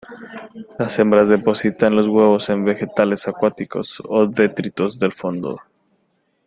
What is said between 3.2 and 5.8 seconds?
acuáticos o detritos del fondo.